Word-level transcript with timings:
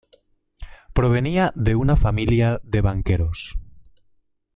Provenía 0.93 1.51
de 1.55 1.75
una 1.75 1.95
familia 1.95 2.59
de 2.63 2.81
banqueros. 2.81 3.59